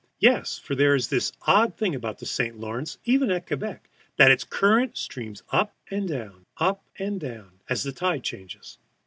Yes, 0.17 0.57
for 0.57 0.73
there 0.73 0.95
is 0.95 1.09
this 1.09 1.31
odd 1.43 1.77
thing 1.77 1.93
about 1.93 2.17
the 2.17 2.25
St. 2.25 2.59
Lawrence, 2.59 2.97
even 3.05 3.29
at 3.29 3.45
Quebec, 3.45 3.87
that 4.17 4.31
its 4.31 4.43
current 4.43 4.97
streams 4.97 5.43
up 5.51 5.75
and 5.91 6.07
down, 6.07 6.47
up 6.57 6.83
and 6.97 7.19
down, 7.19 7.59
as 7.69 7.83
the 7.83 7.91
tide 7.91 8.23
changes. 8.23 8.79